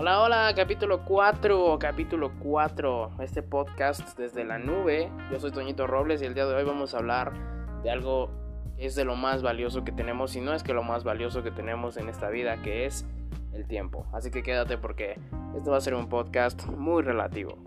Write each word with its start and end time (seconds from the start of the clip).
Hola, 0.00 0.22
hola, 0.22 0.52
capítulo 0.56 1.04
4, 1.04 1.78
capítulo 1.78 2.32
4, 2.38 3.16
este 3.20 3.42
podcast 3.42 4.18
desde 4.18 4.46
la 4.46 4.58
nube. 4.58 5.12
Yo 5.30 5.38
soy 5.38 5.50
Toñito 5.50 5.86
Robles 5.86 6.22
y 6.22 6.24
el 6.24 6.32
día 6.32 6.46
de 6.46 6.54
hoy 6.54 6.64
vamos 6.64 6.94
a 6.94 6.96
hablar 6.96 7.34
de 7.82 7.90
algo 7.90 8.30
que 8.78 8.86
es 8.86 8.94
de 8.94 9.04
lo 9.04 9.14
más 9.14 9.42
valioso 9.42 9.84
que 9.84 9.92
tenemos, 9.92 10.34
y 10.36 10.40
no 10.40 10.54
es 10.54 10.62
que 10.62 10.72
lo 10.72 10.82
más 10.82 11.04
valioso 11.04 11.42
que 11.42 11.50
tenemos 11.50 11.98
en 11.98 12.08
esta 12.08 12.30
vida, 12.30 12.62
que 12.62 12.86
es 12.86 13.04
el 13.52 13.66
tiempo. 13.66 14.06
Así 14.14 14.30
que 14.30 14.42
quédate 14.42 14.78
porque 14.78 15.20
esto 15.54 15.70
va 15.70 15.76
a 15.76 15.82
ser 15.82 15.94
un 15.94 16.08
podcast 16.08 16.64
muy 16.64 17.02
relativo. 17.02 17.58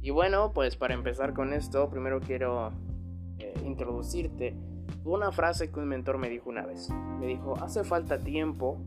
Y 0.00 0.10
bueno, 0.10 0.50
pues 0.52 0.74
para 0.74 0.94
empezar 0.94 1.34
con 1.34 1.52
esto, 1.52 1.88
primero 1.88 2.18
quiero 2.18 2.72
eh, 3.38 3.54
introducirte 3.64 4.56
una 5.04 5.30
frase 5.30 5.70
que 5.70 5.78
un 5.78 5.86
mentor 5.86 6.18
me 6.18 6.28
dijo 6.28 6.50
una 6.50 6.66
vez. 6.66 6.90
Me 7.20 7.28
dijo, 7.28 7.54
hace 7.62 7.84
falta 7.84 8.18
tiempo 8.18 8.84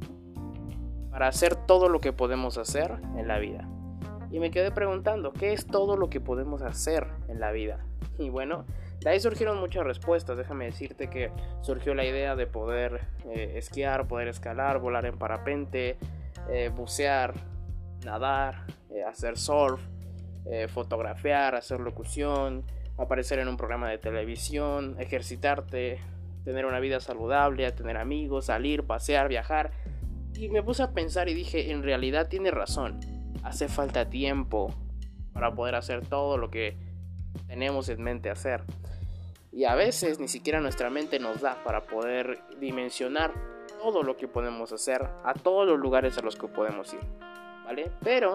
para 1.14 1.28
hacer 1.28 1.56
todo 1.56 1.90
lo 1.90 2.00
que 2.00 2.12
podemos 2.12 2.58
hacer 2.58 2.92
en 3.18 3.28
la 3.28 3.38
vida. 3.38 3.70
Y 4.32 4.40
me 4.40 4.50
quedé 4.50 4.72
preguntando, 4.72 5.32
¿qué 5.32 5.54
es 5.54 5.68
todo 5.68 5.96
lo 5.96 6.10
que 6.10 6.20
podemos 6.20 6.64
hacer 6.64 7.08
en 7.30 7.40
la 7.40 7.52
vida? 7.52 7.86
Y 8.20 8.30
bueno, 8.30 8.66
de 9.00 9.10
ahí 9.10 9.20
surgieron 9.20 9.60
muchas 9.60 9.86
respuestas. 9.86 10.38
Déjame 10.38 10.66
decirte 10.66 11.10
que 11.10 11.32
surgió 11.62 11.96
la 11.96 12.06
idea 12.06 12.36
de 12.36 12.46
poder 12.46 13.08
eh, 13.26 13.54
esquiar, 13.56 14.08
poder 14.08 14.28
escalar, 14.28 14.80
volar 14.80 15.08
en 15.08 15.18
parapente, 15.18 15.98
eh, 16.50 16.70
bucear, 16.76 17.34
nadar, 18.06 18.66
eh, 18.92 19.04
hacer 19.04 19.38
surf, 19.38 19.82
fotografiar, 20.68 21.56
hacer 21.56 21.80
locución, 21.80 22.66
aparecer 22.98 23.40
en 23.40 23.48
un 23.48 23.58
programa 23.58 23.90
de 23.90 23.98
televisión, 23.98 24.96
ejercitarte, 25.00 26.00
tener 26.44 26.66
una 26.66 26.80
vida 26.80 27.00
saludable, 27.00 27.72
tener 27.72 27.98
amigos, 27.98 28.48
salir, 28.48 28.84
pasear, 28.84 29.30
viajar 29.30 29.72
y 30.44 30.50
me 30.50 30.62
puse 30.62 30.84
a 30.84 30.92
pensar 30.92 31.30
y 31.30 31.34
dije, 31.34 31.72
en 31.72 31.84
realidad 31.84 32.28
tiene 32.28 32.52
razón. 32.52 33.00
Hace 33.44 33.70
falta 33.70 34.10
tiempo 34.10 34.74
para 35.32 35.56
poder 35.56 35.76
hacer 35.76 36.06
todo 36.06 36.38
lo 36.38 36.52
que 36.52 36.76
tenemos 37.48 37.88
en 37.88 38.04
mente 38.04 38.30
hacer. 38.30 38.62
Y 39.54 39.64
a 39.64 39.76
veces 39.76 40.20
ni 40.20 40.28
siquiera 40.28 40.60
nuestra 40.60 40.90
mente 40.90 41.18
nos 41.18 41.40
da 41.40 41.64
para 41.64 41.84
poder 41.84 42.42
dimensionar 42.60 43.34
todo 43.82 44.04
lo 44.04 44.18
que 44.18 44.28
podemos 44.28 44.74
hacer 44.74 45.08
a 45.24 45.34
todos 45.34 45.66
los 45.66 45.80
lugares 45.80 46.18
a 46.18 46.22
los 46.22 46.36
que 46.36 46.48
podemos 46.50 46.94
ir. 46.94 47.00
¿Vale? 47.64 47.90
Pero, 48.04 48.34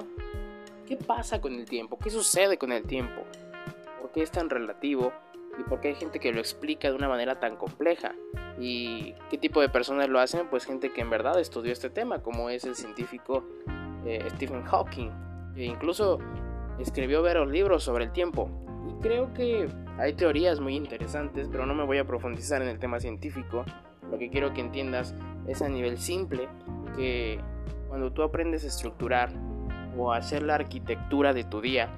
¿qué 0.86 0.96
pasa 0.96 1.42
con 1.42 1.52
el 1.52 1.66
tiempo? 1.66 1.98
¿Qué 1.98 2.08
sucede 2.08 2.56
con 2.56 2.72
el 2.72 2.84
tiempo? 2.84 3.22
¿Por 4.00 4.12
qué 4.12 4.22
es 4.22 4.30
tan 4.30 4.48
relativo? 4.48 5.12
Y 5.58 5.62
por 5.64 5.80
qué 5.80 5.88
hay 5.88 5.94
gente 5.94 6.20
que 6.20 6.32
lo 6.32 6.38
explica 6.38 6.88
de 6.88 6.94
una 6.94 7.08
manera 7.08 7.40
tan 7.40 7.56
compleja. 7.56 8.14
¿Y 8.58 9.14
qué 9.30 9.38
tipo 9.38 9.60
de 9.60 9.68
personas 9.68 10.08
lo 10.08 10.20
hacen? 10.20 10.48
Pues 10.48 10.64
gente 10.64 10.92
que 10.92 11.00
en 11.00 11.10
verdad 11.10 11.38
estudió 11.38 11.72
este 11.72 11.90
tema, 11.90 12.22
como 12.22 12.50
es 12.50 12.64
el 12.64 12.76
científico 12.76 13.44
eh, 14.06 14.26
Stephen 14.30 14.62
Hawking, 14.62 15.10
que 15.54 15.64
incluso 15.64 16.18
escribió 16.78 17.22
varios 17.22 17.48
libros 17.48 17.82
sobre 17.82 18.04
el 18.04 18.12
tiempo. 18.12 18.48
Y 18.88 19.02
creo 19.02 19.32
que 19.34 19.68
hay 19.98 20.12
teorías 20.14 20.60
muy 20.60 20.76
interesantes, 20.76 21.48
pero 21.50 21.66
no 21.66 21.74
me 21.74 21.84
voy 21.84 21.98
a 21.98 22.04
profundizar 22.04 22.62
en 22.62 22.68
el 22.68 22.78
tema 22.78 23.00
científico. 23.00 23.64
Lo 24.10 24.18
que 24.18 24.30
quiero 24.30 24.54
que 24.54 24.60
entiendas 24.60 25.14
es 25.46 25.60
a 25.60 25.68
nivel 25.68 25.98
simple 25.98 26.48
que 26.96 27.40
cuando 27.88 28.12
tú 28.12 28.22
aprendes 28.22 28.64
a 28.64 28.68
estructurar 28.68 29.30
o 29.96 30.12
a 30.12 30.18
hacer 30.18 30.42
la 30.42 30.54
arquitectura 30.54 31.32
de 31.32 31.44
tu 31.44 31.60
día, 31.60 31.90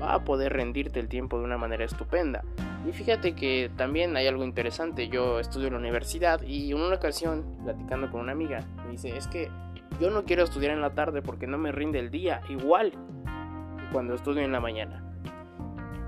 va 0.00 0.14
a 0.14 0.24
poder 0.24 0.52
rendirte 0.52 1.00
el 1.00 1.08
tiempo 1.08 1.38
de 1.38 1.44
una 1.44 1.58
manera 1.58 1.84
estupenda. 1.84 2.42
Y 2.86 2.92
fíjate 2.92 3.34
que 3.34 3.70
también 3.76 4.16
hay 4.16 4.26
algo 4.26 4.44
interesante. 4.44 5.08
Yo 5.08 5.40
estudio 5.40 5.68
en 5.68 5.74
la 5.74 5.78
universidad 5.80 6.42
y 6.42 6.70
en 6.70 6.80
una 6.80 6.96
ocasión, 6.96 7.58
platicando 7.64 8.10
con 8.10 8.20
una 8.20 8.32
amiga, 8.32 8.60
me 8.84 8.92
dice, 8.92 9.16
es 9.16 9.26
que 9.26 9.50
yo 10.00 10.10
no 10.10 10.24
quiero 10.24 10.44
estudiar 10.44 10.72
en 10.72 10.80
la 10.80 10.94
tarde 10.94 11.22
porque 11.22 11.46
no 11.46 11.58
me 11.58 11.72
rinde 11.72 11.98
el 11.98 12.10
día 12.10 12.42
igual 12.48 12.92
cuando 13.92 14.14
estudio 14.14 14.42
en 14.42 14.52
la 14.52 14.60
mañana. 14.60 15.02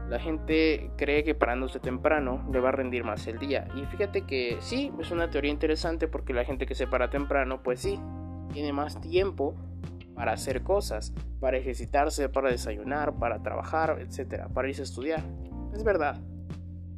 La 0.08 0.18
gente 0.18 0.90
cree 0.96 1.22
que 1.22 1.34
parándose 1.34 1.80
temprano 1.80 2.46
le 2.50 2.60
va 2.60 2.70
a 2.70 2.72
rendir 2.72 3.04
más 3.04 3.26
el 3.26 3.38
día. 3.38 3.68
Y 3.76 3.84
fíjate 3.86 4.22
que 4.22 4.56
sí, 4.60 4.90
es 4.98 5.10
una 5.10 5.28
teoría 5.28 5.50
interesante 5.50 6.08
porque 6.08 6.32
la 6.32 6.44
gente 6.44 6.64
que 6.66 6.74
se 6.74 6.86
para 6.86 7.10
temprano, 7.10 7.62
pues 7.62 7.80
sí, 7.80 8.00
tiene 8.52 8.72
más 8.72 9.00
tiempo 9.00 9.54
para 10.18 10.32
hacer 10.32 10.62
cosas, 10.62 11.14
para 11.40 11.56
ejercitarse, 11.56 12.28
para 12.28 12.50
desayunar, 12.50 13.14
para 13.14 13.42
trabajar, 13.42 13.98
etcétera, 14.00 14.48
para 14.48 14.68
irse 14.68 14.82
a 14.82 14.84
estudiar. 14.84 15.22
Es 15.72 15.84
verdad. 15.84 16.20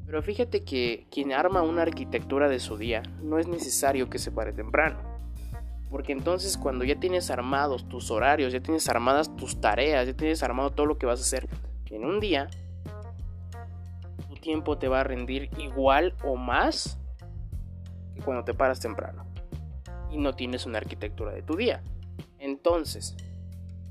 Pero 0.07 0.23
fíjate 0.23 0.65
que 0.65 1.07
quien 1.11 1.33
arma 1.33 1.63
una 1.63 1.83
arquitectura 1.83 2.49
de 2.49 2.59
su 2.59 2.79
día 2.79 3.03
no 3.23 3.39
es 3.39 3.47
necesario 3.47 4.11
que 4.11 4.19
se 4.19 4.33
pare 4.33 4.53
temprano. 4.53 4.99
Porque 5.91 6.13
entonces 6.13 6.57
cuando 6.57 6.85
ya 6.85 6.99
tienes 6.99 7.31
armados 7.31 7.89
tus 7.89 8.11
horarios, 8.11 8.53
ya 8.53 8.61
tienes 8.61 8.89
armadas 8.89 9.37
tus 9.37 9.61
tareas, 9.61 10.07
ya 10.07 10.15
tienes 10.15 10.43
armado 10.43 10.71
todo 10.71 10.87
lo 10.87 10.99
que 10.99 11.07
vas 11.07 11.21
a 11.21 11.23
hacer 11.23 11.49
en 11.91 12.05
un 12.05 12.21
día, 12.21 12.49
tu 14.29 14.35
tiempo 14.37 14.79
te 14.79 14.89
va 14.89 15.01
a 15.01 15.05
rendir 15.05 15.51
igual 15.59 16.15
o 16.25 16.37
más 16.37 16.99
que 18.15 18.23
cuando 18.23 18.45
te 18.45 18.55
paras 18.55 18.81
temprano. 18.81 19.27
Y 20.11 20.19
no 20.19 20.35
tienes 20.35 20.67
una 20.67 20.79
arquitectura 20.79 21.33
de 21.33 21.43
tu 21.43 21.57
día. 21.57 21.83
Entonces, 22.41 23.17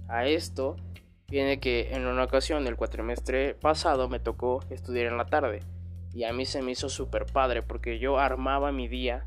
a 0.10 0.26
esto 0.26 0.76
viene 1.28 1.60
que 1.60 1.94
en 1.94 2.06
una 2.08 2.24
ocasión, 2.24 2.68
el 2.68 2.76
cuatrimestre 2.76 3.54
pasado, 3.54 4.10
me 4.10 4.20
tocó 4.20 4.64
estudiar 4.70 5.06
en 5.06 5.18
la 5.18 5.28
tarde. 5.28 5.62
Y 6.14 6.24
a 6.24 6.34
mí 6.34 6.46
se 6.46 6.62
me 6.62 6.72
hizo 6.72 6.90
súper 6.90 7.28
padre 7.28 7.62
porque 7.62 8.00
yo 8.00 8.18
armaba 8.18 8.72
mi 8.72 8.88
día 8.88 9.26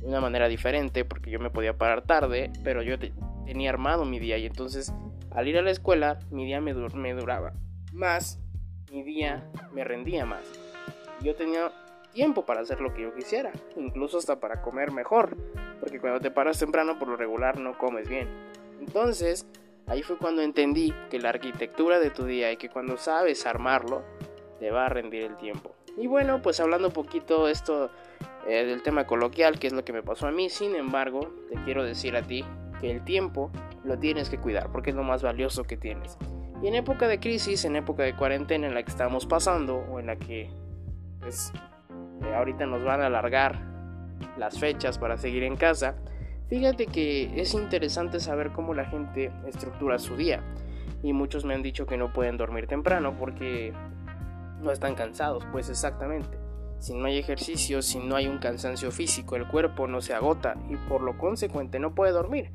de 0.00 0.08
una 0.08 0.20
manera 0.20 0.48
diferente 0.48 1.04
porque 1.04 1.30
yo 1.30 1.38
me 1.38 1.50
podía 1.50 1.78
parar 1.78 2.02
tarde, 2.02 2.50
pero 2.64 2.82
yo 2.82 2.96
tenía 3.46 3.70
armado 3.70 4.04
mi 4.04 4.18
día 4.18 4.36
y 4.36 4.46
entonces 4.46 4.92
al 5.30 5.46
ir 5.46 5.56
a 5.58 5.62
la 5.62 5.70
escuela 5.70 6.18
mi 6.30 6.44
día 6.44 6.60
me, 6.60 6.74
me 6.74 7.14
duraba 7.14 7.52
más, 7.92 8.40
mi 8.90 9.04
día 9.04 9.48
me 9.72 9.84
rendía 9.84 10.26
más. 10.26 10.42
Yo 11.22 11.36
tenía 11.36 11.70
tiempo 12.12 12.44
para 12.44 12.60
hacer 12.60 12.80
lo 12.80 12.94
que 12.94 13.02
yo 13.02 13.14
quisiera, 13.14 13.52
incluso 13.76 14.18
hasta 14.18 14.38
para 14.38 14.62
comer 14.62 14.92
mejor, 14.92 15.36
porque 15.80 16.00
cuando 16.00 16.20
te 16.20 16.30
paras 16.30 16.58
temprano 16.58 16.98
por 16.98 17.08
lo 17.08 17.16
regular 17.16 17.58
no 17.58 17.76
comes 17.76 18.08
bien. 18.08 18.28
Entonces, 18.80 19.46
ahí 19.86 20.02
fue 20.02 20.18
cuando 20.18 20.42
entendí 20.42 20.94
que 21.10 21.18
la 21.18 21.30
arquitectura 21.30 21.98
de 21.98 22.10
tu 22.10 22.24
día 22.24 22.52
y 22.52 22.56
que 22.56 22.68
cuando 22.68 22.96
sabes 22.96 23.46
armarlo, 23.46 24.02
te 24.58 24.70
va 24.70 24.86
a 24.86 24.88
rendir 24.88 25.22
el 25.22 25.36
tiempo. 25.36 25.74
Y 25.96 26.06
bueno, 26.06 26.40
pues 26.40 26.60
hablando 26.60 26.88
un 26.88 26.94
poquito 26.94 27.48
esto 27.48 27.90
eh, 28.46 28.64
del 28.64 28.82
tema 28.82 29.06
coloquial, 29.06 29.58
que 29.58 29.66
es 29.66 29.72
lo 29.72 29.84
que 29.84 29.92
me 29.92 30.02
pasó 30.02 30.26
a 30.26 30.30
mí, 30.30 30.48
sin 30.48 30.74
embargo, 30.74 31.32
te 31.50 31.56
quiero 31.64 31.84
decir 31.84 32.16
a 32.16 32.22
ti 32.22 32.44
que 32.80 32.90
el 32.90 33.04
tiempo 33.04 33.50
lo 33.84 33.98
tienes 33.98 34.30
que 34.30 34.38
cuidar 34.38 34.70
porque 34.70 34.90
es 34.90 34.96
lo 34.96 35.02
más 35.02 35.22
valioso 35.22 35.64
que 35.64 35.76
tienes. 35.76 36.16
Y 36.62 36.68
en 36.68 36.74
época 36.74 37.08
de 37.08 37.18
crisis, 37.18 37.64
en 37.64 37.76
época 37.76 38.04
de 38.04 38.14
cuarentena 38.14 38.68
en 38.68 38.74
la 38.74 38.82
que 38.82 38.90
estamos 38.90 39.26
pasando 39.26 39.78
o 39.90 39.98
en 39.98 40.06
la 40.06 40.16
que 40.16 40.48
pues 41.20 41.52
eh, 42.24 42.34
ahorita 42.34 42.66
nos 42.66 42.84
van 42.84 43.02
a 43.02 43.06
alargar 43.06 43.60
las 44.36 44.58
fechas 44.58 44.98
para 44.98 45.16
seguir 45.16 45.42
en 45.42 45.56
casa, 45.56 45.96
fíjate 46.48 46.86
que 46.86 47.40
es 47.40 47.54
interesante 47.54 48.20
saber 48.20 48.52
cómo 48.52 48.74
la 48.74 48.84
gente 48.84 49.32
estructura 49.46 49.98
su 49.98 50.16
día. 50.16 50.42
Y 51.02 51.12
muchos 51.12 51.44
me 51.44 51.54
han 51.54 51.62
dicho 51.62 51.86
que 51.86 51.96
no 51.96 52.12
pueden 52.12 52.36
dormir 52.36 52.66
temprano 52.66 53.16
porque 53.18 53.72
no 54.60 54.70
están 54.70 54.94
cansados, 54.94 55.44
pues 55.50 55.68
exactamente. 55.68 56.38
Si 56.78 56.94
no 56.94 57.06
hay 57.06 57.18
ejercicio, 57.18 57.82
si 57.82 57.98
no 57.98 58.16
hay 58.16 58.26
un 58.26 58.38
cansancio 58.38 58.90
físico, 58.90 59.36
el 59.36 59.46
cuerpo 59.46 59.86
no 59.86 60.00
se 60.00 60.14
agota 60.14 60.56
y 60.68 60.76
por 60.88 61.00
lo 61.02 61.16
consecuente 61.16 61.78
no 61.78 61.94
puede 61.94 62.12
dormir. 62.12 62.50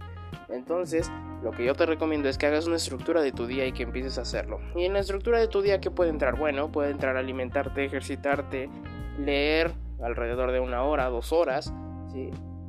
Entonces, 0.49 1.09
lo 1.43 1.51
que 1.51 1.65
yo 1.65 1.75
te 1.75 1.85
recomiendo 1.85 2.27
es 2.27 2.37
que 2.37 2.45
hagas 2.45 2.67
una 2.67 2.77
estructura 2.77 3.21
de 3.21 3.31
tu 3.31 3.47
día 3.47 3.65
y 3.65 3.71
que 3.71 3.83
empieces 3.83 4.17
a 4.17 4.21
hacerlo. 4.21 4.59
Y 4.75 4.85
en 4.85 4.93
la 4.93 4.99
estructura 4.99 5.39
de 5.39 5.47
tu 5.47 5.61
día, 5.61 5.79
¿qué 5.79 5.91
puede 5.91 6.09
entrar? 6.09 6.37
Bueno, 6.37 6.71
puede 6.71 6.91
entrar 6.91 7.15
alimentarte, 7.15 7.85
ejercitarte, 7.85 8.69
leer 9.17 9.71
alrededor 10.01 10.51
de 10.51 10.59
una 10.59 10.83
hora, 10.83 11.09
dos 11.09 11.31
horas. 11.33 11.73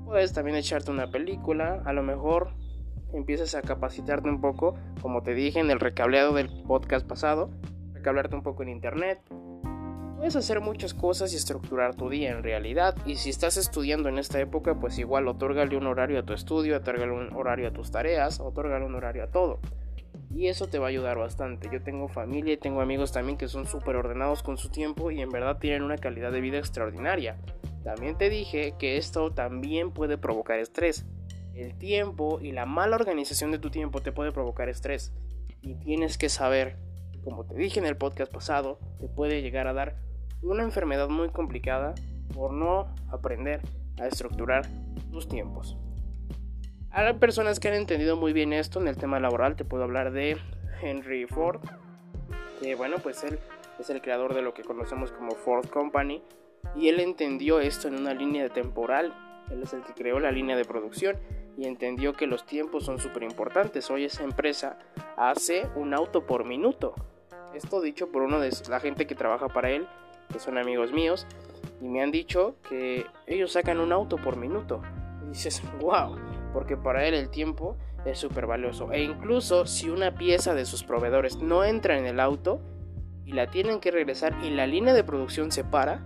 Puedes 0.04 0.32
también 0.32 0.56
echarte 0.56 0.90
una 0.90 1.10
película, 1.10 1.82
a 1.84 1.92
lo 1.92 2.02
mejor 2.02 2.50
empiezas 3.12 3.54
a 3.54 3.62
capacitarte 3.62 4.28
un 4.28 4.40
poco, 4.40 4.74
como 5.00 5.22
te 5.22 5.34
dije 5.34 5.60
en 5.60 5.70
el 5.70 5.80
recableado 5.80 6.34
del 6.34 6.48
podcast 6.66 7.06
pasado, 7.06 7.50
hablarte 8.08 8.34
un 8.34 8.42
poco 8.42 8.62
en 8.62 8.70
internet. 8.70 9.20
Puedes 10.16 10.34
hacer 10.34 10.60
muchas 10.60 10.94
cosas 10.94 11.32
y 11.32 11.36
estructurar 11.36 11.94
tu 11.94 12.08
día 12.08 12.32
en 12.32 12.42
realidad. 12.42 12.96
Y 13.06 13.16
si 13.16 13.30
estás 13.30 13.56
estudiando 13.56 14.08
en 14.08 14.18
esta 14.18 14.40
época, 14.40 14.74
pues 14.74 14.98
igual 14.98 15.28
otórgale 15.28 15.76
un 15.76 15.86
horario 15.86 16.18
a 16.18 16.24
tu 16.24 16.32
estudio, 16.32 16.76
otórgale 16.76 17.12
un 17.12 17.32
horario 17.34 17.68
a 17.68 17.72
tus 17.72 17.92
tareas, 17.92 18.40
otórgale 18.40 18.84
un 18.84 18.96
horario 18.96 19.24
a 19.24 19.28
todo. 19.28 19.60
Y 20.30 20.48
eso 20.48 20.66
te 20.66 20.78
va 20.78 20.86
a 20.86 20.88
ayudar 20.90 21.18
bastante. 21.18 21.68
Yo 21.72 21.82
tengo 21.82 22.08
familia 22.08 22.52
y 22.52 22.58
tengo 22.58 22.80
amigos 22.80 23.12
también 23.12 23.38
que 23.38 23.48
son 23.48 23.66
súper 23.66 23.96
ordenados 23.96 24.42
con 24.42 24.58
su 24.58 24.68
tiempo 24.68 25.10
y 25.10 25.20
en 25.20 25.30
verdad 25.30 25.58
tienen 25.58 25.82
una 25.82 25.96
calidad 25.96 26.32
de 26.32 26.40
vida 26.40 26.58
extraordinaria. 26.58 27.38
También 27.82 28.18
te 28.18 28.28
dije 28.28 28.74
que 28.78 28.98
esto 28.98 29.32
también 29.32 29.90
puede 29.90 30.18
provocar 30.18 30.58
estrés. 30.58 31.06
El 31.54 31.76
tiempo 31.76 32.40
y 32.40 32.52
la 32.52 32.66
mala 32.66 32.96
organización 32.96 33.50
de 33.50 33.58
tu 33.58 33.70
tiempo 33.70 34.00
te 34.00 34.12
puede 34.12 34.32
provocar 34.32 34.68
estrés. 34.68 35.12
Y 35.62 35.74
tienes 35.76 36.18
que 36.18 36.28
saber 36.28 36.76
como 37.28 37.44
te 37.44 37.54
dije 37.56 37.78
en 37.78 37.86
el 37.86 37.96
podcast 37.96 38.32
pasado, 38.32 38.78
te 39.00 39.08
puede 39.08 39.42
llegar 39.42 39.66
a 39.66 39.72
dar 39.72 39.96
una 40.42 40.62
enfermedad 40.62 41.08
muy 41.08 41.28
complicada 41.30 41.94
por 42.34 42.52
no 42.52 42.94
aprender 43.08 43.60
a 44.00 44.06
estructurar 44.06 44.66
tus 45.10 45.28
tiempos. 45.28 45.76
Hay 46.90 47.12
personas 47.14 47.60
que 47.60 47.68
han 47.68 47.74
entendido 47.74 48.16
muy 48.16 48.32
bien 48.32 48.52
esto 48.52 48.80
en 48.80 48.88
el 48.88 48.96
tema 48.96 49.20
laboral. 49.20 49.56
Te 49.56 49.64
puedo 49.64 49.84
hablar 49.84 50.10
de 50.10 50.38
Henry 50.80 51.26
Ford, 51.26 51.60
que 52.60 52.74
bueno, 52.74 52.96
pues 53.02 53.22
él 53.24 53.38
es 53.78 53.90
el 53.90 54.00
creador 54.00 54.34
de 54.34 54.42
lo 54.42 54.54
que 54.54 54.62
conocemos 54.62 55.12
como 55.12 55.32
Ford 55.32 55.68
Company 55.68 56.22
y 56.74 56.88
él 56.88 57.00
entendió 57.00 57.60
esto 57.60 57.88
en 57.88 57.94
una 57.94 58.14
línea 58.14 58.48
temporal. 58.48 59.14
Él 59.50 59.62
es 59.62 59.72
el 59.74 59.82
que 59.82 59.92
creó 59.92 60.18
la 60.18 60.32
línea 60.32 60.56
de 60.56 60.64
producción 60.64 61.16
y 61.58 61.66
entendió 61.66 62.14
que 62.14 62.26
los 62.26 62.46
tiempos 62.46 62.84
son 62.84 62.98
súper 62.98 63.22
importantes. 63.22 63.90
Hoy 63.90 64.04
esa 64.04 64.24
empresa 64.24 64.78
hace 65.16 65.68
un 65.76 65.92
auto 65.92 66.26
por 66.26 66.44
minuto. 66.44 66.94
Esto 67.54 67.80
dicho 67.80 68.10
por 68.10 68.22
uno 68.22 68.40
de 68.40 68.50
la 68.68 68.80
gente 68.80 69.06
que 69.06 69.14
trabaja 69.14 69.48
para 69.48 69.70
él, 69.70 69.86
que 70.32 70.38
son 70.38 70.58
amigos 70.58 70.92
míos, 70.92 71.26
y 71.80 71.88
me 71.88 72.02
han 72.02 72.10
dicho 72.10 72.56
que 72.68 73.06
ellos 73.26 73.52
sacan 73.52 73.78
un 73.80 73.92
auto 73.92 74.16
por 74.16 74.36
minuto. 74.36 74.82
Y 75.24 75.30
dices, 75.30 75.62
wow, 75.80 76.16
porque 76.52 76.76
para 76.76 77.06
él 77.06 77.14
el 77.14 77.30
tiempo 77.30 77.76
es 78.04 78.18
súper 78.18 78.46
valioso. 78.46 78.92
E 78.92 79.02
incluso 79.02 79.66
si 79.66 79.90
una 79.90 80.14
pieza 80.14 80.54
de 80.54 80.64
sus 80.64 80.84
proveedores 80.84 81.38
no 81.38 81.64
entra 81.64 81.98
en 81.98 82.06
el 82.06 82.20
auto 82.20 82.60
y 83.24 83.32
la 83.32 83.50
tienen 83.50 83.80
que 83.80 83.90
regresar 83.90 84.34
y 84.42 84.50
la 84.50 84.66
línea 84.66 84.94
de 84.94 85.04
producción 85.04 85.50
se 85.50 85.64
para, 85.64 86.02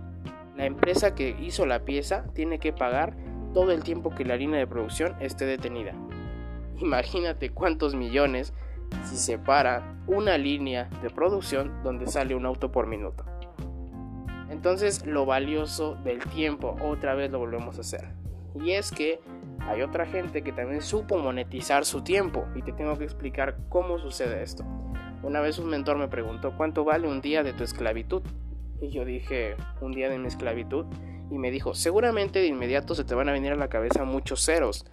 la 0.55 0.65
empresa 0.65 1.15
que 1.15 1.35
hizo 1.41 1.65
la 1.65 1.85
pieza 1.85 2.25
tiene 2.33 2.59
que 2.59 2.73
pagar 2.73 3.15
todo 3.53 3.71
el 3.71 3.83
tiempo 3.83 4.13
que 4.13 4.25
la 4.25 4.35
línea 4.35 4.59
de 4.59 4.67
producción 4.67 5.15
esté 5.19 5.45
detenida. 5.45 5.93
Imagínate 6.79 7.49
cuántos 7.49 7.95
millones 7.95 8.53
si 9.05 9.15
se 9.17 9.39
para 9.39 9.97
una 10.05 10.37
línea 10.37 10.89
de 11.01 11.09
producción 11.09 11.81
donde 11.83 12.07
sale 12.07 12.35
un 12.35 12.45
auto 12.45 12.71
por 12.71 12.87
minuto. 12.87 13.25
Entonces 14.49 15.05
lo 15.05 15.25
valioso 15.25 15.95
del 16.03 16.19
tiempo 16.19 16.75
otra 16.81 17.15
vez 17.15 17.31
lo 17.31 17.39
volvemos 17.39 17.77
a 17.77 17.81
hacer. 17.81 18.09
Y 18.55 18.71
es 18.71 18.91
que 18.91 19.19
hay 19.67 19.81
otra 19.81 20.05
gente 20.05 20.43
que 20.43 20.51
también 20.51 20.81
supo 20.81 21.17
monetizar 21.17 21.85
su 21.85 22.03
tiempo 22.03 22.45
y 22.55 22.61
te 22.61 22.73
tengo 22.73 22.97
que 22.97 23.05
explicar 23.05 23.57
cómo 23.69 23.97
sucede 23.97 24.43
esto. 24.43 24.65
Una 25.23 25.39
vez 25.39 25.57
un 25.57 25.69
mentor 25.69 25.97
me 25.97 26.09
preguntó 26.09 26.55
cuánto 26.57 26.83
vale 26.83 27.07
un 27.07 27.21
día 27.21 27.43
de 27.43 27.53
tu 27.53 27.63
esclavitud. 27.63 28.21
Y 28.81 28.89
yo 28.89 29.05
dije, 29.05 29.55
un 29.79 29.93
día 29.93 30.09
de 30.09 30.19
mi 30.19 30.27
esclavitud. 30.27 30.85
Y 31.31 31.37
me 31.37 31.49
dijo, 31.49 31.73
seguramente 31.73 32.39
de 32.39 32.47
inmediato 32.47 32.93
se 32.93 33.05
te 33.05 33.15
van 33.15 33.29
a 33.29 33.31
venir 33.31 33.53
a 33.53 33.55
la 33.55 33.69
cabeza 33.69 34.03
muchos 34.03 34.43
ceros. 34.43 34.85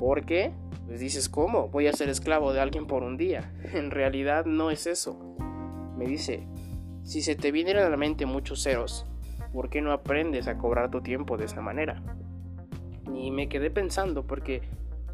¿Por 0.00 0.24
qué? 0.24 0.52
Pues 0.86 0.98
dices, 0.98 1.28
¿cómo? 1.28 1.68
Voy 1.68 1.86
a 1.86 1.92
ser 1.92 2.08
esclavo 2.08 2.52
de 2.52 2.60
alguien 2.60 2.86
por 2.86 3.04
un 3.04 3.16
día. 3.16 3.52
En 3.72 3.92
realidad 3.92 4.44
no 4.44 4.72
es 4.72 4.88
eso. 4.88 5.36
Me 5.96 6.04
dice, 6.06 6.48
si 7.04 7.22
se 7.22 7.36
te 7.36 7.52
vienen 7.52 7.76
a 7.76 7.88
la 7.88 7.96
mente 7.96 8.26
muchos 8.26 8.64
ceros, 8.64 9.06
¿por 9.52 9.70
qué 9.70 9.80
no 9.80 9.92
aprendes 9.92 10.48
a 10.48 10.58
cobrar 10.58 10.90
tu 10.90 11.00
tiempo 11.00 11.36
de 11.36 11.44
esa 11.44 11.60
manera? 11.60 12.02
Y 13.14 13.30
me 13.30 13.48
quedé 13.48 13.70
pensando 13.70 14.26
porque 14.26 14.62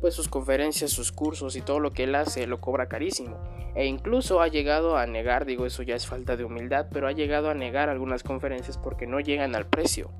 pues 0.00 0.14
sus 0.14 0.28
conferencias, 0.28 0.90
sus 0.90 1.12
cursos 1.12 1.56
y 1.56 1.62
todo 1.62 1.80
lo 1.80 1.92
que 1.92 2.04
él 2.04 2.14
hace 2.14 2.46
lo 2.46 2.60
cobra 2.60 2.88
carísimo. 2.88 3.38
E 3.74 3.86
incluso 3.86 4.40
ha 4.40 4.48
llegado 4.48 4.96
a 4.96 5.06
negar, 5.06 5.44
digo 5.44 5.66
eso 5.66 5.82
ya 5.82 5.94
es 5.94 6.06
falta 6.06 6.36
de 6.36 6.44
humildad, 6.44 6.86
pero 6.92 7.08
ha 7.08 7.12
llegado 7.12 7.50
a 7.50 7.54
negar 7.54 7.88
algunas 7.88 8.22
conferencias 8.22 8.78
porque 8.78 9.06
no 9.06 9.20
llegan 9.20 9.54
al 9.54 9.66
precio. 9.66 10.10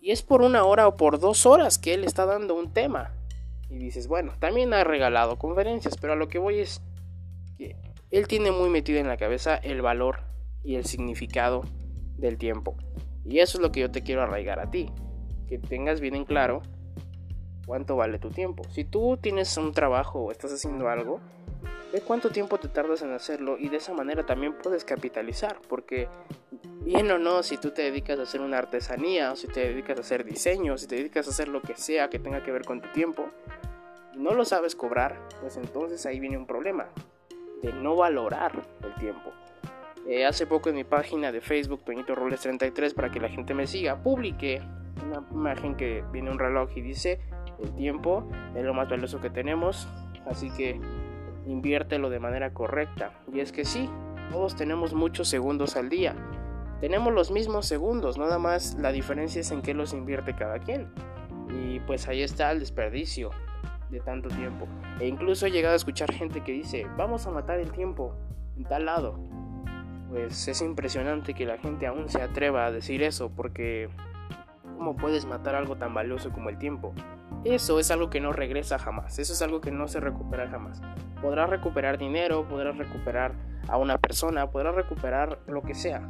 Y 0.00 0.12
es 0.12 0.22
por 0.22 0.42
una 0.42 0.64
hora 0.64 0.86
o 0.88 0.96
por 0.96 1.18
dos 1.18 1.44
horas 1.44 1.78
que 1.78 1.94
él 1.94 2.04
está 2.04 2.24
dando 2.24 2.54
un 2.54 2.72
tema. 2.72 3.14
Y 3.68 3.76
dices, 3.76 4.08
bueno, 4.08 4.32
también 4.38 4.72
ha 4.72 4.84
regalado 4.84 5.38
conferencias, 5.38 5.96
pero 5.98 6.14
a 6.14 6.16
lo 6.16 6.28
que 6.28 6.38
voy 6.38 6.60
es 6.60 6.80
que 7.58 7.76
él 8.10 8.26
tiene 8.28 8.50
muy 8.50 8.70
metido 8.70 8.98
en 8.98 9.08
la 9.08 9.18
cabeza 9.18 9.56
el 9.56 9.82
valor 9.82 10.20
y 10.64 10.76
el 10.76 10.86
significado 10.86 11.64
del 12.16 12.38
tiempo. 12.38 12.76
Y 13.26 13.40
eso 13.40 13.58
es 13.58 13.62
lo 13.62 13.72
que 13.72 13.80
yo 13.80 13.90
te 13.90 14.02
quiero 14.02 14.22
arraigar 14.22 14.60
a 14.60 14.70
ti 14.70 14.90
que 15.48 15.58
tengas 15.58 16.00
bien 16.00 16.14
en 16.14 16.24
claro 16.24 16.62
cuánto 17.66 17.96
vale 17.96 18.18
tu 18.18 18.30
tiempo. 18.30 18.64
Si 18.70 18.84
tú 18.84 19.18
tienes 19.20 19.56
un 19.56 19.72
trabajo 19.72 20.20
o 20.20 20.32
estás 20.32 20.52
haciendo 20.52 20.88
algo, 20.88 21.20
ve 21.92 22.00
cuánto 22.00 22.30
tiempo 22.30 22.58
te 22.58 22.68
tardas 22.68 23.02
en 23.02 23.12
hacerlo 23.12 23.58
y 23.58 23.68
de 23.68 23.76
esa 23.76 23.92
manera 23.92 24.24
también 24.24 24.54
puedes 24.54 24.84
capitalizar, 24.84 25.58
porque 25.68 26.08
bien 26.82 27.10
o 27.10 27.18
no, 27.18 27.42
si 27.42 27.58
tú 27.58 27.70
te 27.70 27.82
dedicas 27.82 28.18
a 28.18 28.22
hacer 28.22 28.40
una 28.40 28.58
artesanía, 28.58 29.32
o 29.32 29.36
si 29.36 29.48
te 29.48 29.60
dedicas 29.60 29.98
a 29.98 30.00
hacer 30.00 30.24
diseño, 30.24 30.78
si 30.78 30.86
te 30.86 30.96
dedicas 30.96 31.26
a 31.26 31.30
hacer 31.30 31.48
lo 31.48 31.60
que 31.60 31.76
sea 31.76 32.08
que 32.08 32.18
tenga 32.18 32.42
que 32.42 32.52
ver 32.52 32.64
con 32.64 32.80
tu 32.80 32.88
tiempo, 32.88 33.28
no 34.16 34.34
lo 34.34 34.44
sabes 34.44 34.74
cobrar, 34.74 35.16
pues 35.40 35.56
entonces 35.56 36.04
ahí 36.06 36.18
viene 36.20 36.36
un 36.36 36.46
problema 36.46 36.88
de 37.62 37.72
no 37.72 37.96
valorar 37.96 38.52
el 38.82 38.94
tiempo. 38.94 39.32
Eh, 40.06 40.24
hace 40.24 40.46
poco 40.46 40.70
en 40.70 40.76
mi 40.76 40.84
página 40.84 41.32
de 41.32 41.42
Facebook, 41.42 41.84
Toñito 41.84 42.14
Roles 42.14 42.40
33, 42.40 42.94
para 42.94 43.10
que 43.10 43.20
la 43.20 43.28
gente 43.28 43.52
me 43.52 43.66
siga, 43.66 44.02
publiqué 44.02 44.62
una 45.08 45.24
imagen 45.32 45.76
que 45.76 46.04
viene 46.12 46.30
un 46.30 46.38
reloj 46.38 46.70
y 46.76 46.80
dice 46.80 47.20
el 47.58 47.74
tiempo 47.74 48.28
es 48.54 48.64
lo 48.64 48.74
más 48.74 48.88
valioso 48.88 49.20
que 49.20 49.30
tenemos, 49.30 49.88
así 50.26 50.50
que 50.50 50.80
inviértelo 51.46 52.10
de 52.10 52.20
manera 52.20 52.52
correcta. 52.52 53.12
Y 53.32 53.40
es 53.40 53.52
que 53.52 53.64
sí, 53.64 53.90
todos 54.30 54.56
tenemos 54.56 54.94
muchos 54.94 55.28
segundos 55.28 55.76
al 55.76 55.88
día. 55.88 56.14
Tenemos 56.80 57.12
los 57.12 57.30
mismos 57.30 57.66
segundos, 57.66 58.18
nada 58.18 58.38
más 58.38 58.76
la 58.78 58.92
diferencia 58.92 59.40
es 59.40 59.50
en 59.50 59.62
qué 59.62 59.74
los 59.74 59.92
invierte 59.92 60.34
cada 60.36 60.58
quien. 60.58 60.88
Y 61.50 61.80
pues 61.80 62.06
ahí 62.06 62.22
está 62.22 62.52
el 62.52 62.60
desperdicio 62.60 63.30
de 63.90 64.00
tanto 64.00 64.28
tiempo. 64.28 64.68
E 65.00 65.06
incluso 65.06 65.46
he 65.46 65.50
llegado 65.50 65.72
a 65.72 65.76
escuchar 65.76 66.12
gente 66.12 66.44
que 66.44 66.52
dice, 66.52 66.86
vamos 66.96 67.26
a 67.26 67.30
matar 67.30 67.58
el 67.58 67.72
tiempo 67.72 68.14
en 68.56 68.64
tal 68.64 68.84
lado. 68.84 69.18
Pues 70.10 70.46
es 70.48 70.62
impresionante 70.62 71.34
que 71.34 71.46
la 71.46 71.58
gente 71.58 71.86
aún 71.86 72.08
se 72.08 72.22
atreva 72.22 72.66
a 72.66 72.70
decir 72.70 73.02
eso 73.02 73.30
porque 73.30 73.88
¿Cómo 74.78 74.94
puedes 74.94 75.26
matar 75.26 75.56
algo 75.56 75.74
tan 75.74 75.92
valioso 75.92 76.30
como 76.30 76.50
el 76.50 76.56
tiempo? 76.56 76.94
Eso 77.42 77.80
es 77.80 77.90
algo 77.90 78.10
que 78.10 78.20
no 78.20 78.32
regresa 78.32 78.78
jamás, 78.78 79.18
eso 79.18 79.32
es 79.32 79.42
algo 79.42 79.60
que 79.60 79.72
no 79.72 79.88
se 79.88 79.98
recupera 79.98 80.48
jamás. 80.48 80.80
Podrás 81.20 81.50
recuperar 81.50 81.98
dinero, 81.98 82.46
podrás 82.48 82.78
recuperar 82.78 83.34
a 83.66 83.76
una 83.76 83.98
persona, 83.98 84.52
podrás 84.52 84.76
recuperar 84.76 85.40
lo 85.48 85.62
que 85.62 85.74
sea. 85.74 86.08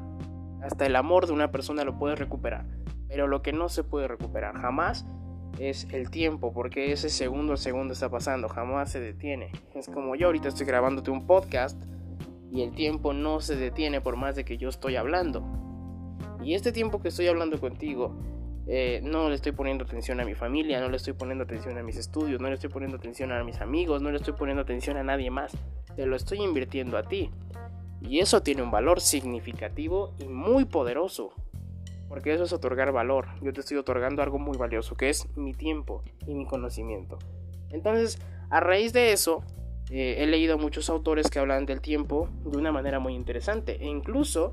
Hasta 0.63 0.85
el 0.85 0.97
amor 0.97 1.27
de 1.27 1.33
una 1.33 1.51
persona 1.51 1.83
lo 1.83 1.99
puedes 1.99 2.19
recuperar. 2.19 2.67
Pero 3.09 3.27
lo 3.27 3.41
que 3.41 3.55
no 3.55 3.71
se 3.71 3.85
puede 3.85 4.07
recuperar 4.07 4.61
jamás 4.61 5.07
es 5.59 5.89
el 5.91 6.11
tiempo, 6.11 6.53
porque 6.53 6.93
ese 6.93 7.09
segundo 7.09 7.55
a 7.55 7.57
segundo 7.57 7.95
está 7.95 8.11
pasando, 8.11 8.51
jamás 8.51 8.93
se 8.93 9.01
detiene. 9.01 9.51
Es 9.75 9.89
como 9.89 10.15
yo 10.15 10.27
ahorita 10.27 10.49
estoy 10.49 10.67
grabándote 10.67 11.11
un 11.11 11.27
podcast 11.27 11.83
y 12.53 12.61
el 12.61 12.75
tiempo 12.75 13.15
no 13.15 13.41
se 13.41 13.57
detiene 13.57 14.03
por 14.03 14.17
más 14.17 14.37
de 14.37 14.45
que 14.45 14.59
yo 14.59 14.69
estoy 14.69 14.97
hablando. 14.97 15.43
Y 16.43 16.53
este 16.53 16.71
tiempo 16.71 17.01
que 17.01 17.09
estoy 17.09 17.29
hablando 17.29 17.59
contigo 17.59 18.15
eh, 18.71 19.01
no 19.03 19.31
le 19.31 19.35
estoy 19.35 19.53
poniendo 19.53 19.85
atención 19.85 20.21
a 20.21 20.27
mi 20.27 20.35
familia, 20.35 20.79
no 20.79 20.91
le 20.91 20.99
estoy 20.99 21.15
poniendo 21.15 21.45
atención 21.45 21.79
a 21.79 21.83
mis 21.83 21.97
estudios, 21.97 22.39
no 22.39 22.49
le 22.49 22.55
estoy 22.55 22.69
poniendo 22.69 22.99
atención 22.99 23.33
a 23.33 23.43
mis 23.43 23.63
amigos, 23.63 24.03
no 24.03 24.11
le 24.11 24.19
estoy 24.19 24.35
poniendo 24.35 24.63
atención 24.63 24.99
a 24.99 25.03
nadie 25.03 25.31
más. 25.31 25.57
Te 25.97 26.05
lo 26.05 26.15
estoy 26.15 26.43
invirtiendo 26.43 26.99
a 26.99 27.03
ti. 27.03 27.31
Y 28.03 28.19
eso 28.19 28.43
tiene 28.43 28.63
un 28.63 28.71
valor 28.71 29.01
significativo 29.01 30.13
y 30.19 30.29
muy 30.29 30.67
poderoso. 30.67 31.33
Porque 32.11 32.35
eso 32.35 32.45
es 32.45 32.53
otorgar 32.53 32.93
valor. 32.93 33.29
Yo 33.41 33.55
te 33.55 33.61
estoy 33.61 33.79
otorgando 33.79 34.23
algo 34.23 34.39
muy 34.39 34.59
valioso, 34.59 34.97
que 34.97 35.09
es 35.09 35.35
mi 35.35 35.55
tiempo 35.55 36.03
y 36.27 36.35
mi 36.35 36.47
conocimiento. 36.47 37.19
Entonces, 37.71 38.21
a 38.51 38.61
raíz 38.61 38.93
de 38.93 39.13
eso, 39.13 39.45
eh, 39.91 40.17
he 40.19 40.27
leído 40.27 40.59
muchos 40.59 40.91
autores 40.91 41.31
que 41.31 41.39
hablan 41.39 41.65
del 41.65 41.81
tiempo 41.81 42.29
de 42.45 42.59
una 42.59 42.71
manera 42.71 42.99
muy 42.99 43.15
interesante. 43.15 43.83
E 43.83 43.87
incluso 43.87 44.53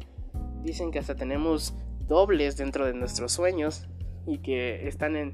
dicen 0.64 0.92
que 0.92 1.00
hasta 1.00 1.16
tenemos 1.16 1.76
dobles 2.08 2.56
dentro 2.56 2.86
de 2.86 2.94
nuestros 2.94 3.34
sueños 3.34 3.90
y 4.26 4.40
que 4.40 4.88
están 4.88 5.16
en 5.16 5.32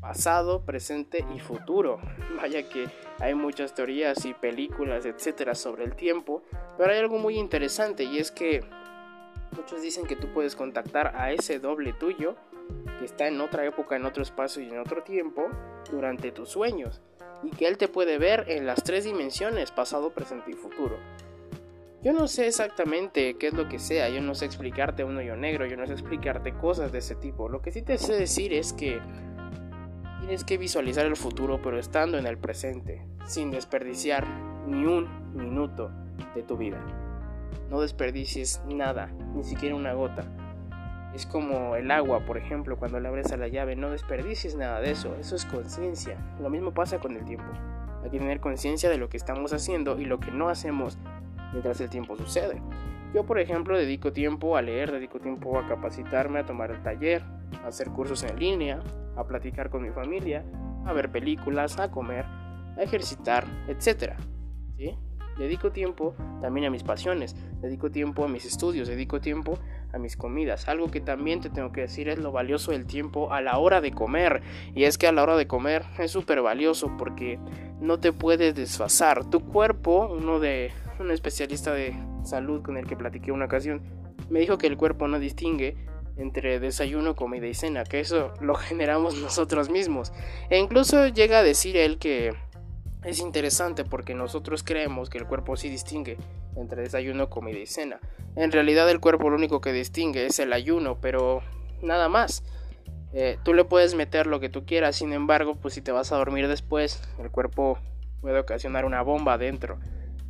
pasado, 0.00 0.64
presente 0.64 1.24
y 1.34 1.40
futuro. 1.40 2.00
Vaya 2.36 2.68
que 2.68 2.88
hay 3.18 3.34
muchas 3.34 3.74
teorías 3.74 4.24
y 4.24 4.34
películas, 4.34 5.04
etcétera, 5.04 5.54
sobre 5.54 5.84
el 5.84 5.94
tiempo, 5.94 6.42
pero 6.76 6.92
hay 6.92 6.98
algo 6.98 7.18
muy 7.18 7.38
interesante 7.38 8.04
y 8.04 8.18
es 8.18 8.30
que 8.30 8.64
muchos 9.56 9.82
dicen 9.82 10.06
que 10.06 10.16
tú 10.16 10.28
puedes 10.32 10.56
contactar 10.56 11.14
a 11.16 11.32
ese 11.32 11.58
doble 11.58 11.92
tuyo 11.92 12.36
que 12.98 13.04
está 13.04 13.28
en 13.28 13.40
otra 13.40 13.64
época, 13.64 13.96
en 13.96 14.06
otro 14.06 14.22
espacio 14.22 14.62
y 14.62 14.68
en 14.68 14.78
otro 14.78 15.02
tiempo 15.02 15.48
durante 15.90 16.32
tus 16.32 16.48
sueños 16.48 17.00
y 17.42 17.50
que 17.50 17.66
él 17.66 17.78
te 17.78 17.88
puede 17.88 18.18
ver 18.18 18.44
en 18.48 18.66
las 18.66 18.82
tres 18.82 19.04
dimensiones, 19.04 19.70
pasado, 19.70 20.10
presente 20.10 20.50
y 20.50 20.54
futuro. 20.54 20.98
Yo 22.02 22.14
no 22.14 22.28
sé 22.28 22.46
exactamente 22.46 23.36
qué 23.36 23.48
es 23.48 23.52
lo 23.52 23.68
que 23.68 23.78
sea, 23.78 24.08
yo 24.08 24.22
no 24.22 24.34
sé 24.34 24.46
explicarte 24.46 25.04
un 25.04 25.18
hoyo 25.18 25.36
negro, 25.36 25.66
yo 25.66 25.76
no 25.76 25.86
sé 25.86 25.92
explicarte 25.92 26.54
cosas 26.54 26.92
de 26.92 26.98
ese 26.98 27.14
tipo. 27.14 27.50
Lo 27.50 27.60
que 27.60 27.72
sí 27.72 27.82
te 27.82 27.98
sé 27.98 28.14
decir 28.14 28.54
es 28.54 28.72
que 28.72 29.02
tienes 30.20 30.44
que 30.44 30.56
visualizar 30.56 31.04
el 31.04 31.16
futuro 31.16 31.60
pero 31.62 31.78
estando 31.78 32.16
en 32.16 32.26
el 32.26 32.38
presente, 32.38 33.06
sin 33.26 33.50
desperdiciar 33.50 34.26
ni 34.66 34.86
un 34.86 35.34
minuto 35.34 35.90
de 36.34 36.42
tu 36.42 36.56
vida. 36.56 36.78
No 37.68 37.82
desperdicies 37.82 38.62
nada, 38.66 39.08
ni 39.34 39.44
siquiera 39.44 39.74
una 39.74 39.92
gota. 39.92 40.24
Es 41.14 41.26
como 41.26 41.76
el 41.76 41.90
agua, 41.90 42.24
por 42.24 42.38
ejemplo, 42.38 42.78
cuando 42.78 42.98
le 42.98 43.08
abres 43.08 43.30
a 43.32 43.36
la 43.36 43.48
llave, 43.48 43.76
no 43.76 43.90
desperdicies 43.90 44.56
nada 44.56 44.80
de 44.80 44.92
eso, 44.92 45.16
eso 45.16 45.36
es 45.36 45.44
conciencia. 45.44 46.16
Lo 46.40 46.48
mismo 46.48 46.72
pasa 46.72 46.98
con 46.98 47.14
el 47.14 47.26
tiempo. 47.26 47.52
Hay 48.02 48.08
que 48.08 48.18
tener 48.18 48.40
conciencia 48.40 48.88
de 48.88 48.96
lo 48.96 49.10
que 49.10 49.18
estamos 49.18 49.52
haciendo 49.52 50.00
y 50.00 50.06
lo 50.06 50.18
que 50.18 50.30
no 50.30 50.48
hacemos 50.48 50.96
mientras 51.52 51.80
el 51.80 51.90
tiempo 51.90 52.16
sucede. 52.16 52.62
Yo, 53.14 53.24
por 53.24 53.40
ejemplo, 53.40 53.76
dedico 53.76 54.12
tiempo 54.12 54.56
a 54.56 54.62
leer, 54.62 54.92
dedico 54.92 55.18
tiempo 55.18 55.58
a 55.58 55.66
capacitarme, 55.66 56.38
a 56.38 56.46
tomar 56.46 56.70
el 56.70 56.82
taller, 56.82 57.22
a 57.64 57.68
hacer 57.68 57.90
cursos 57.90 58.22
en 58.22 58.38
línea, 58.38 58.80
a 59.16 59.24
platicar 59.24 59.68
con 59.68 59.82
mi 59.82 59.90
familia 59.90 60.44
a 60.86 60.92
ver 60.92 61.10
películas, 61.10 61.78
a 61.78 61.90
comer, 61.90 62.24
a 62.76 62.82
ejercitar, 62.82 63.44
etc. 63.68 64.14
¿Sí? 64.76 64.96
Dedico 65.38 65.72
tiempo 65.72 66.14
también 66.40 66.66
a 66.66 66.70
mis 66.70 66.82
pasiones, 66.82 67.34
dedico 67.62 67.90
tiempo 67.90 68.24
a 68.24 68.28
mis 68.28 68.44
estudios, 68.44 68.88
dedico 68.88 69.20
tiempo 69.20 69.58
a 69.92 69.98
mis 69.98 70.16
comidas. 70.16 70.68
Algo 70.68 70.90
que 70.90 71.00
también 71.00 71.40
te 71.40 71.48
tengo 71.48 71.72
que 71.72 71.82
decir 71.82 72.08
es 72.08 72.18
lo 72.18 72.30
valioso 72.30 72.72
del 72.72 72.86
tiempo 72.86 73.32
a 73.32 73.40
la 73.40 73.58
hora 73.58 73.80
de 73.80 73.92
comer. 73.92 74.42
Y 74.74 74.84
es 74.84 74.98
que 74.98 75.06
a 75.06 75.12
la 75.12 75.22
hora 75.22 75.36
de 75.36 75.46
comer 75.46 75.84
es 75.98 76.10
súper 76.10 76.42
valioso 76.42 76.94
porque 76.98 77.38
no 77.80 77.98
te 77.98 78.12
puedes 78.12 78.54
desfasar. 78.54 79.30
Tu 79.30 79.40
cuerpo, 79.40 80.14
uno 80.14 80.40
de 80.40 80.72
un 81.00 81.10
especialista 81.10 81.72
de 81.72 81.96
salud 82.24 82.62
con 82.62 82.76
el 82.76 82.86
que 82.86 82.96
platiqué 82.96 83.32
una 83.32 83.46
ocasión, 83.46 83.82
me 84.28 84.40
dijo 84.40 84.58
que 84.58 84.66
el 84.66 84.76
cuerpo 84.76 85.08
no 85.08 85.18
distingue 85.18 85.76
entre 86.16 86.60
desayuno, 86.60 87.16
comida 87.16 87.46
y 87.46 87.54
cena, 87.54 87.84
que 87.84 88.00
eso 88.00 88.32
lo 88.40 88.54
generamos 88.56 89.16
nosotros 89.16 89.70
mismos. 89.70 90.12
E 90.50 90.58
incluso 90.58 91.08
llega 91.08 91.38
a 91.38 91.42
decir 91.42 91.76
él 91.76 91.98
que 91.98 92.34
es 93.04 93.18
interesante 93.20 93.84
porque 93.84 94.14
nosotros 94.14 94.62
creemos 94.62 95.08
que 95.08 95.18
el 95.18 95.26
cuerpo 95.26 95.56
sí 95.56 95.68
distingue 95.68 96.18
entre 96.56 96.82
desayuno, 96.82 97.30
comida 97.30 97.58
y 97.58 97.66
cena. 97.66 97.98
En 98.36 98.52
realidad 98.52 98.88
el 98.90 99.00
cuerpo 99.00 99.30
lo 99.30 99.36
único 99.36 99.60
que 99.60 99.72
distingue 99.72 100.26
es 100.26 100.38
el 100.38 100.52
ayuno, 100.52 101.00
pero 101.00 101.42
nada 101.82 102.08
más. 102.08 102.44
Eh, 103.12 103.38
tú 103.42 103.54
le 103.54 103.64
puedes 103.64 103.94
meter 103.94 104.26
lo 104.28 104.38
que 104.38 104.48
tú 104.48 104.64
quieras, 104.64 104.96
sin 104.96 105.12
embargo, 105.12 105.56
pues 105.56 105.74
si 105.74 105.82
te 105.82 105.90
vas 105.90 106.12
a 106.12 106.16
dormir 106.16 106.46
después, 106.46 107.02
el 107.18 107.30
cuerpo 107.30 107.78
puede 108.20 108.38
ocasionar 108.38 108.84
una 108.84 109.02
bomba 109.02 109.32
adentro. 109.32 109.78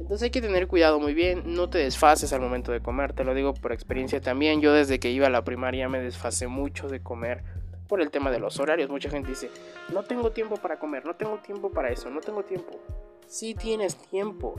Entonces 0.00 0.24
hay 0.24 0.30
que 0.30 0.40
tener 0.40 0.66
cuidado 0.66 0.98
muy 0.98 1.12
bien, 1.12 1.42
no 1.44 1.68
te 1.68 1.78
desfases 1.78 2.32
al 2.32 2.40
momento 2.40 2.72
de 2.72 2.80
comer, 2.80 3.12
te 3.12 3.22
lo 3.22 3.34
digo 3.34 3.52
por 3.52 3.70
experiencia 3.72 4.20
también. 4.20 4.60
Yo 4.60 4.72
desde 4.72 4.98
que 4.98 5.10
iba 5.10 5.26
a 5.26 5.30
la 5.30 5.44
primaria 5.44 5.88
me 5.88 6.00
desfasé 6.00 6.48
mucho 6.48 6.88
de 6.88 7.02
comer 7.02 7.44
por 7.86 8.00
el 8.00 8.10
tema 8.10 8.30
de 8.30 8.40
los 8.40 8.58
horarios. 8.58 8.88
Mucha 8.88 9.10
gente 9.10 9.28
dice, 9.28 9.50
no 9.92 10.02
tengo 10.02 10.32
tiempo 10.32 10.56
para 10.56 10.78
comer, 10.78 11.04
no 11.04 11.14
tengo 11.14 11.36
tiempo 11.38 11.70
para 11.70 11.90
eso, 11.90 12.08
no 12.08 12.20
tengo 12.20 12.42
tiempo. 12.42 12.80
Sí 13.26 13.54
tienes 13.54 13.96
tiempo. 13.96 14.54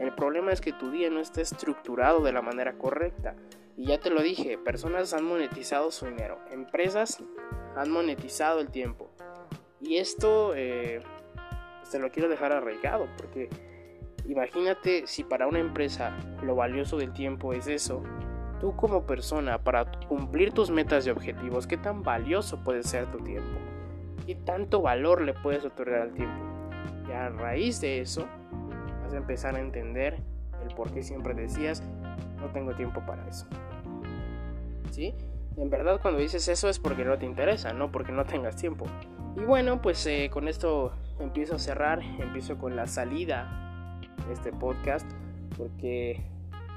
El 0.00 0.12
problema 0.14 0.50
es 0.50 0.60
que 0.60 0.72
tu 0.72 0.90
día 0.90 1.10
no 1.10 1.20
está 1.20 1.42
estructurado 1.42 2.22
de 2.22 2.32
la 2.32 2.40
manera 2.42 2.72
correcta. 2.78 3.36
Y 3.76 3.88
ya 3.88 4.00
te 4.00 4.08
lo 4.08 4.22
dije, 4.22 4.56
personas 4.56 5.12
han 5.12 5.24
monetizado 5.24 5.90
su 5.90 6.06
dinero, 6.06 6.38
empresas 6.50 7.22
han 7.76 7.90
monetizado 7.90 8.60
el 8.60 8.70
tiempo. 8.70 9.10
Y 9.80 9.98
esto 9.98 10.54
eh, 10.56 11.02
te 11.90 11.98
lo 11.98 12.10
quiero 12.10 12.30
dejar 12.30 12.52
arraigado, 12.52 13.06
porque 13.18 13.50
imagínate 14.28 15.06
si 15.06 15.24
para 15.24 15.46
una 15.46 15.58
empresa 15.58 16.16
lo 16.42 16.54
valioso 16.54 16.96
del 16.96 17.12
tiempo 17.12 17.52
es 17.52 17.66
eso, 17.66 18.02
Tú 18.60 18.74
como 18.74 19.02
persona, 19.02 19.58
para 19.58 19.84
cumplir 20.08 20.52
tus 20.52 20.70
metas 20.70 21.06
y 21.06 21.10
objetivos, 21.10 21.66
¿qué 21.66 21.76
tan 21.76 22.02
valioso 22.02 22.64
puede 22.64 22.82
ser 22.82 23.04
tu 23.06 23.18
tiempo? 23.18 23.58
¿Qué 24.24 24.34
tanto 24.34 24.80
valor 24.80 25.20
le 25.20 25.34
puedes 25.34 25.64
otorgar 25.64 26.02
al 26.02 26.12
tiempo? 26.12 26.42
Y 27.06 27.12
a 27.12 27.28
raíz 27.28 27.82
de 27.82 28.00
eso, 28.00 28.26
vas 29.02 29.12
a 29.12 29.18
empezar 29.18 29.56
a 29.56 29.60
entender 29.60 30.16
el 30.66 30.74
por 30.74 30.90
qué 30.90 31.02
siempre 31.02 31.34
decías, 31.34 31.82
no 32.40 32.46
tengo 32.46 32.74
tiempo 32.74 33.04
para 33.06 33.28
eso. 33.28 33.46
¿Sí? 34.90 35.14
En 35.58 35.68
verdad 35.68 36.00
cuando 36.00 36.20
dices 36.20 36.48
eso 36.48 36.70
es 36.70 36.78
porque 36.78 37.04
no 37.04 37.18
te 37.18 37.26
interesa, 37.26 37.74
no 37.74 37.92
porque 37.92 38.12
no 38.12 38.24
tengas 38.24 38.56
tiempo. 38.56 38.86
Y 39.36 39.40
bueno, 39.40 39.82
pues 39.82 40.06
eh, 40.06 40.30
con 40.32 40.48
esto 40.48 40.92
empiezo 41.20 41.56
a 41.56 41.58
cerrar, 41.58 42.02
empiezo 42.02 42.56
con 42.56 42.74
la 42.74 42.86
salida 42.86 43.65
este 44.30 44.52
podcast, 44.52 45.10
porque 45.56 46.22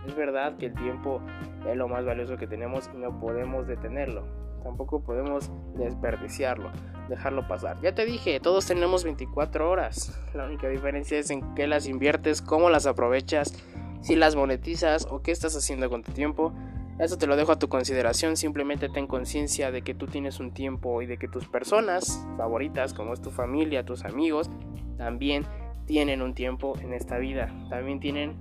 es 0.05 0.15
verdad 0.15 0.57
que 0.57 0.67
el 0.67 0.73
tiempo 0.73 1.21
es 1.67 1.75
lo 1.75 1.87
más 1.87 2.05
valioso 2.05 2.37
que 2.37 2.47
tenemos 2.47 2.89
y 2.93 2.97
no 2.97 3.19
podemos 3.19 3.67
detenerlo. 3.67 4.23
Tampoco 4.63 5.01
podemos 5.01 5.49
desperdiciarlo, 5.77 6.69
dejarlo 7.07 7.47
pasar. 7.47 7.79
Ya 7.81 7.95
te 7.95 8.05
dije, 8.05 8.39
todos 8.39 8.65
tenemos 8.65 9.03
24 9.03 9.69
horas. 9.69 10.19
La 10.33 10.45
única 10.45 10.67
diferencia 10.67 11.17
es 11.17 11.29
en 11.29 11.55
qué 11.55 11.67
las 11.67 11.87
inviertes, 11.87 12.41
cómo 12.41 12.69
las 12.69 12.85
aprovechas, 12.85 13.53
si 14.01 14.15
las 14.15 14.35
monetizas 14.35 15.07
o 15.09 15.21
qué 15.21 15.31
estás 15.31 15.55
haciendo 15.55 15.89
con 15.89 16.03
tu 16.03 16.11
tiempo. 16.11 16.53
Eso 16.99 17.17
te 17.17 17.27
lo 17.27 17.37
dejo 17.37 17.53
a 17.53 17.59
tu 17.59 17.69
consideración, 17.69 18.35
simplemente 18.35 18.89
ten 18.89 19.07
conciencia 19.07 19.71
de 19.71 19.83
que 19.83 19.93
tú 19.93 20.05
tienes 20.05 20.41
un 20.41 20.51
tiempo 20.51 21.01
y 21.01 21.05
de 21.05 21.17
que 21.17 21.29
tus 21.29 21.47
personas 21.47 22.25
favoritas, 22.35 22.93
como 22.93 23.13
es 23.13 23.21
tu 23.21 23.31
familia, 23.31 23.85
tus 23.85 24.03
amigos, 24.03 24.49
también 24.97 25.45
tienen 25.89 26.21
un 26.21 26.35
tiempo 26.35 26.77
en 26.83 26.93
esta 26.93 27.17
vida, 27.17 27.51
también 27.67 27.99
tienen 27.99 28.35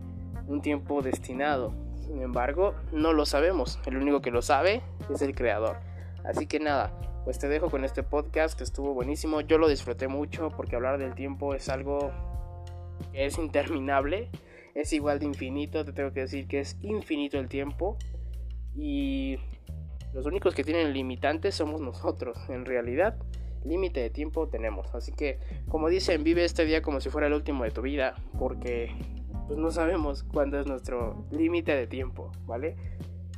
un 0.48 0.60
tiempo 0.60 1.00
destinado. 1.00 1.72
Sin 1.94 2.20
embargo, 2.20 2.74
no 2.92 3.14
lo 3.14 3.24
sabemos. 3.24 3.80
El 3.86 3.96
único 3.96 4.20
que 4.20 4.30
lo 4.30 4.42
sabe 4.42 4.82
es 5.10 5.22
el 5.22 5.34
creador. 5.34 5.78
Así 6.26 6.46
que 6.46 6.60
nada, 6.60 6.92
pues 7.24 7.38
te 7.38 7.48
dejo 7.48 7.70
con 7.70 7.86
este 7.86 8.02
podcast 8.02 8.54
que 8.58 8.64
estuvo 8.64 8.92
buenísimo. 8.92 9.40
Yo 9.40 9.56
lo 9.56 9.66
disfruté 9.66 10.08
mucho 10.08 10.50
porque 10.58 10.76
hablar 10.76 10.98
del 10.98 11.14
tiempo 11.14 11.54
es 11.54 11.70
algo 11.70 12.12
que 13.12 13.24
es 13.24 13.38
interminable. 13.38 14.28
Es 14.74 14.92
igual 14.92 15.18
de 15.18 15.24
infinito. 15.24 15.86
Te 15.86 15.94
tengo 15.94 16.12
que 16.12 16.20
decir 16.20 16.48
que 16.48 16.60
es 16.60 16.76
infinito 16.82 17.38
el 17.38 17.48
tiempo. 17.48 17.96
Y 18.76 19.38
los 20.12 20.26
únicos 20.26 20.54
que 20.54 20.64
tienen 20.64 20.92
limitantes 20.92 21.54
somos 21.54 21.80
nosotros. 21.80 22.36
En 22.50 22.66
realidad, 22.66 23.16
límite 23.68 24.00
de 24.00 24.10
tiempo 24.10 24.48
tenemos. 24.48 24.94
Así 24.94 25.12
que, 25.12 25.38
como 25.68 25.88
dicen, 25.88 26.24
vive 26.24 26.44
este 26.44 26.64
día 26.64 26.82
como 26.82 27.00
si 27.00 27.10
fuera 27.10 27.26
el 27.26 27.34
último 27.34 27.64
de 27.64 27.70
tu 27.70 27.82
vida. 27.82 28.14
Porque 28.38 28.94
pues 29.48 29.58
no 29.58 29.70
sabemos 29.70 30.22
cuándo 30.22 30.60
es 30.60 30.66
nuestro 30.66 31.24
límite 31.30 31.74
de 31.74 31.86
tiempo, 31.86 32.30
¿vale? 32.46 32.76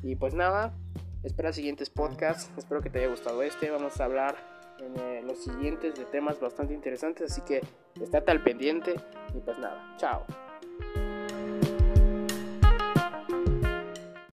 Y 0.03 0.17
pues 0.17 0.35
nada, 0.35 0.75
espera 1.23 1.53
siguientes 1.53 1.89
podcasts, 1.89 2.51
espero 2.57 2.81
que 2.81 2.91
te 2.91 2.99
haya 2.99 3.09
gustado 3.09 3.43
este, 3.43 3.71
vamos 3.71 4.01
a 4.01 4.05
hablar 4.05 4.37
en 4.81 4.99
eh, 4.99 5.23
los 5.23 5.45
siguientes 5.45 5.95
de 5.95 6.05
temas 6.07 6.41
bastante 6.41 6.75
interesantes, 6.75 7.31
así 7.31 7.43
que 7.43 7.61
estate 8.01 8.31
al 8.31 8.43
pendiente 8.43 8.95
y 9.35 9.39
pues 9.41 9.59
nada, 9.59 9.95
chao. 9.99 10.25